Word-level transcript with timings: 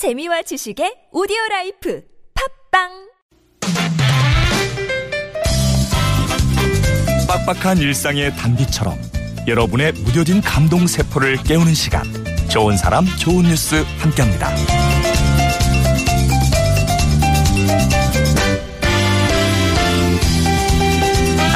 재미와 0.00 0.40
지식의 0.40 1.10
오디오 1.12 1.36
life 1.50 2.02
팟빵 2.72 2.88
빡빡한 7.28 7.76
일상의 7.76 8.34
단비처럼 8.34 8.98
여러분의 9.46 9.92
무뎌진 9.92 10.40
감동 10.40 10.86
세포를 10.86 11.36
깨우는 11.42 11.74
시간 11.74 12.02
좋은 12.48 12.78
사람 12.78 13.04
좋은 13.18 13.42
뉴스 13.42 13.84
함께합니다. 13.98 14.48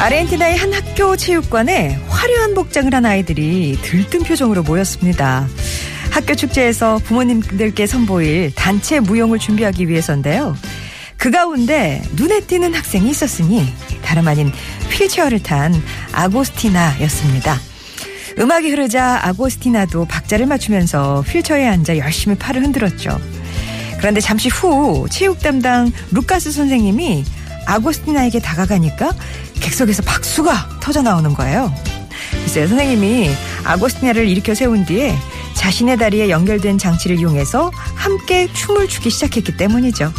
아르헨티나의 0.03 0.57
한 0.57 0.71
학교 0.71 1.15
체육관에 1.15 1.95
화려한 2.09 2.53
복장을 2.53 2.93
한 2.93 3.05
아이들이 3.07 3.75
들뜬 3.81 4.21
표정으로 4.21 4.61
모였습니다. 4.61 5.47
학교 6.15 6.33
축제에서 6.33 6.99
부모님들께 6.99 7.85
선보일 7.87 8.55
단체 8.55 9.01
무용을 9.01 9.37
준비하기 9.37 9.89
위해서인데요. 9.89 10.55
그 11.17 11.29
가운데 11.29 12.01
눈에 12.13 12.39
띄는 12.39 12.73
학생이 12.73 13.09
있었으니 13.09 13.67
다름 14.01 14.29
아닌 14.29 14.49
휠체어를 14.91 15.43
탄 15.43 15.73
아고스티나였습니다. 16.13 17.59
음악이 18.39 18.69
흐르자 18.69 19.19
아고스티나도 19.23 20.05
박자를 20.05 20.45
맞추면서 20.45 21.25
휠체어에 21.27 21.67
앉아 21.67 21.97
열심히 21.97 22.37
팔을 22.37 22.63
흔들었죠. 22.63 23.19
그런데 23.97 24.21
잠시 24.21 24.47
후 24.47 25.07
체육 25.09 25.39
담당 25.39 25.91
루카스 26.11 26.49
선생님이 26.49 27.25
아고스티나에게 27.65 28.39
다가가니까 28.39 29.13
객석에서 29.59 30.01
박수가 30.03 30.79
터져 30.79 31.01
나오는 31.01 31.33
거예요. 31.33 31.75
글쎄요, 32.31 32.69
선생님이 32.69 33.31
아고스티나를 33.65 34.29
일으켜 34.29 34.55
세운 34.55 34.85
뒤에 34.85 35.13
자신의 35.65 35.97
다리에 35.97 36.29
연결된 36.29 36.77
장치를 36.77 37.17
이용해서 37.17 37.71
함께 37.95 38.47
춤을 38.53 38.87
추기 38.87 39.09
시작했기 39.09 39.57
때문이죠. 39.57 40.13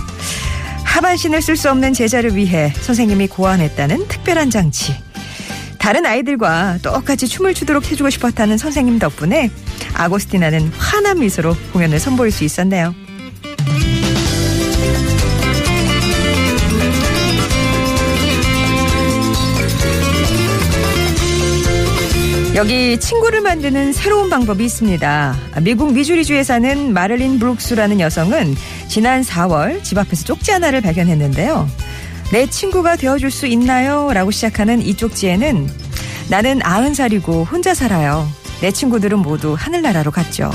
하반신을 0.82 1.40
쓸 1.40 1.56
수 1.56 1.70
없는 1.70 1.92
제자를 1.92 2.34
위해 2.34 2.72
선생님이 2.74 3.28
고안했다는 3.28 4.08
특별한 4.08 4.50
장치. 4.50 4.92
다른 5.78 6.04
아이들과 6.04 6.78
똑같이 6.82 7.28
춤을 7.28 7.54
추도록 7.54 7.88
해주고 7.92 8.10
싶었다는 8.10 8.58
선생님 8.58 8.98
덕분에 8.98 9.52
아고스티나는 9.94 10.72
환한 10.78 11.20
미소로 11.20 11.54
공연을 11.72 12.00
선보일 12.00 12.32
수 12.32 12.42
있었네요. 12.42 13.05
여기 22.56 22.98
친구를 22.98 23.42
만드는 23.42 23.92
새로운 23.92 24.30
방법이 24.30 24.64
있습니다. 24.64 25.36
미국 25.60 25.92
미주리주에 25.92 26.42
사는 26.42 26.90
마를린 26.94 27.38
브룩스라는 27.38 28.00
여성은 28.00 28.56
지난 28.88 29.20
4월 29.20 29.84
집 29.84 29.98
앞에서 29.98 30.24
쪽지 30.24 30.52
하나를 30.52 30.80
발견했는데요. 30.80 31.68
내 32.32 32.46
친구가 32.48 32.96
되어줄 32.96 33.30
수 33.30 33.46
있나요? 33.46 34.10
라고 34.10 34.30
시작하는 34.30 34.80
이 34.80 34.94
쪽지에는 34.94 35.68
나는 36.30 36.60
90살이고 36.60 37.46
혼자 37.46 37.74
살아요. 37.74 38.26
내 38.62 38.70
친구들은 38.70 39.18
모두 39.18 39.52
하늘나라로 39.52 40.10
갔죠. 40.10 40.50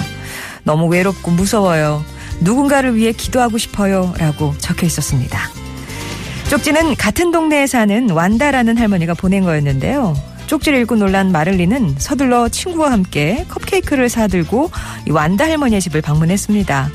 너무 0.64 0.88
외롭고 0.88 1.30
무서워요. 1.30 2.04
누군가를 2.40 2.96
위해 2.96 3.12
기도하고 3.12 3.60
싶어요. 3.60 4.12
라고 4.18 4.56
적혀 4.58 4.88
있었습니다. 4.88 5.40
쪽지는 6.50 6.96
같은 6.96 7.32
동네에 7.32 7.68
사는 7.68 8.10
완다라는 8.10 8.80
할머니가 8.80 9.14
보낸 9.14 9.44
거였는데요. 9.44 10.31
쪽지를 10.52 10.82
읽고 10.82 10.98
놀란 10.98 11.32
마를리는 11.32 11.96
서둘러 11.98 12.50
친구와 12.50 12.92
함께 12.92 13.46
컵케이크를 13.48 14.10
사들고 14.10 14.70
완다 15.10 15.46
할머니의 15.46 15.80
집을 15.80 16.02
방문했습니다. 16.02 16.92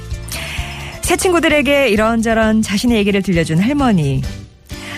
새 1.01 1.17
친구들에게 1.17 1.89
이런저런 1.89 2.61
자신의 2.61 2.99
얘기를 2.99 3.23
들려준 3.23 3.59
할머니. 3.59 4.21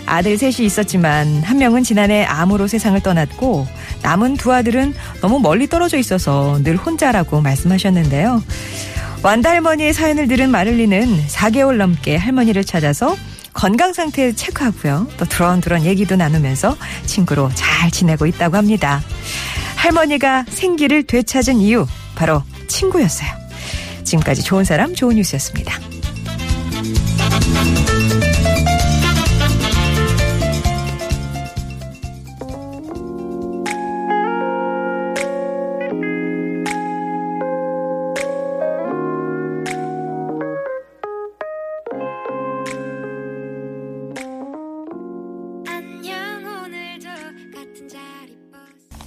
아들 0.06 0.36
셋이 0.36 0.66
있었지만 0.66 1.40
한 1.44 1.58
명은 1.58 1.84
지난해 1.84 2.24
암으로 2.24 2.66
세상을 2.66 3.00
떠났고 3.00 3.64
남은 4.02 4.38
두 4.38 4.52
아들은 4.52 4.92
너무 5.20 5.38
멀리 5.38 5.68
떨어져 5.68 5.96
있어서 5.96 6.58
늘 6.64 6.74
혼자라고 6.74 7.40
말씀하셨는데요. 7.40 8.42
완다 9.22 9.50
할머니의 9.50 9.92
사연을 9.92 10.26
들은 10.26 10.50
마를리는 10.50 11.26
4개월 11.28 11.76
넘게 11.76 12.16
할머니를 12.16 12.64
찾아서 12.64 13.16
건강 13.58 13.92
상태 13.92 14.32
체크하고요. 14.32 15.08
또 15.16 15.24
드런드런 15.24 15.84
얘기도 15.84 16.14
나누면서 16.14 16.76
친구로 17.06 17.50
잘 17.56 17.90
지내고 17.90 18.26
있다고 18.26 18.56
합니다. 18.56 19.02
할머니가 19.74 20.44
생기를 20.48 21.02
되찾은 21.02 21.56
이유 21.56 21.84
바로 22.14 22.44
친구였어요. 22.68 23.28
지금까지 24.04 24.44
좋은 24.44 24.62
사람 24.62 24.94
좋은 24.94 25.16
뉴스였습니다. 25.16 25.74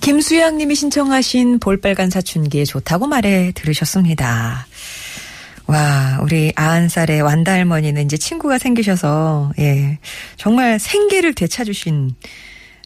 김수양 0.02 0.58
님이 0.58 0.74
신청하신 0.74 1.60
볼빨간 1.60 2.10
사춘기에 2.10 2.66
좋다고 2.66 3.06
말해 3.06 3.52
들으셨습니다. 3.54 4.66
와, 5.68 6.20
우리 6.24 6.52
90살의 6.54 7.24
완다 7.24 7.54
할머니는 7.54 8.04
이제 8.06 8.18
친구가 8.18 8.58
생기셔서, 8.58 9.54
예, 9.60 10.00
정말 10.38 10.80
생계를 10.80 11.34
되찾으신, 11.36 12.16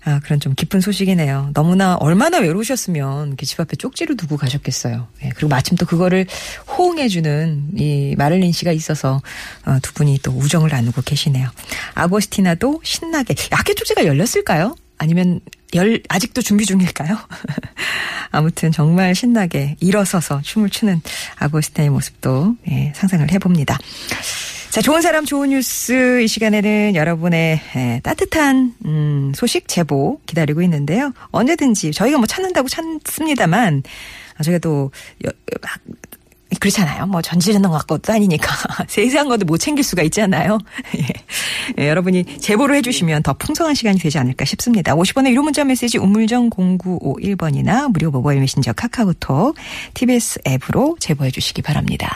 아, 0.03 0.19
그런 0.19 0.41
좀 0.41 0.53
기쁜 0.55 0.81
소식이네요. 0.81 1.51
너무나 1.53 1.95
얼마나 1.95 2.37
외로우셨으면 2.37 3.37
집 3.41 3.59
앞에 3.61 3.77
쪽지를 3.77 4.17
두고 4.17 4.37
가셨겠어요. 4.37 5.07
예, 5.23 5.29
그리고 5.29 5.47
마침 5.47 5.77
또 5.77 5.85
그거를 5.85 6.27
호응해주는 6.77 7.69
이 7.77 8.15
마를린 8.17 8.51
씨가 8.51 8.71
있어서 8.73 9.21
어, 9.65 9.77
두 9.81 9.93
분이 9.93 10.19
또 10.21 10.31
우정을 10.31 10.69
나누고 10.69 11.01
계시네요. 11.01 11.49
아고스티나도 11.95 12.81
신나게, 12.83 13.33
학교 13.49 13.73
쪽지가 13.73 14.05
열렸을까요? 14.05 14.75
아니면 14.97 15.39
열 15.75 16.01
아직도 16.09 16.41
준비 16.41 16.65
중일까요? 16.65 17.17
아무튼 18.31 18.71
정말 18.71 19.13
신나게 19.13 19.75
일어서서 19.79 20.41
춤을 20.41 20.69
추는 20.69 21.01
아고스타의 21.37 21.89
모습도 21.89 22.55
예, 22.69 22.91
상상을 22.95 23.31
해봅니다. 23.31 23.77
자, 24.71 24.81
좋은 24.81 25.01
사람 25.01 25.25
좋은 25.25 25.49
뉴스 25.49 26.21
이 26.21 26.27
시간에는 26.27 26.95
여러분의 26.95 27.61
예, 27.75 28.01
따뜻한 28.03 28.73
음, 28.85 29.31
소식 29.35 29.67
제보 29.67 30.19
기다리고 30.25 30.61
있는데요. 30.63 31.13
언제든지 31.31 31.91
저희가 31.91 32.17
뭐 32.17 32.27
찾는다고 32.27 32.67
찾습니다만 32.67 33.83
저희가 34.43 34.59
또막 34.59 34.93
그렇잖아요. 36.59 37.07
뭐 37.07 37.21
전지르는 37.21 37.69
것도 37.69 38.13
아니니까 38.13 38.53
세세한 38.87 39.27
것도 39.27 39.45
못 39.45 39.57
챙길 39.57 39.83
수가 39.83 40.03
있잖아요. 40.03 40.59
예. 40.97 41.05
예, 41.79 41.89
여러분이 41.89 42.39
제보를 42.39 42.75
해주시면 42.77 43.23
더 43.23 43.33
풍성한 43.33 43.75
시간이 43.75 43.99
되지 43.99 44.17
않을까 44.17 44.45
싶습니다. 44.45 44.95
50원의 44.95 45.31
유료 45.31 45.43
문자 45.43 45.63
메시지 45.63 45.97
우물정 45.97 46.51
0951번이나 46.51 47.91
무료 47.91 48.11
모바일 48.11 48.39
메신저 48.39 48.73
카카오톡 48.73 49.55
TBS 49.93 50.39
앱으로 50.47 50.97
제보해 50.99 51.31
주시기 51.31 51.61
바랍니다. 51.61 52.15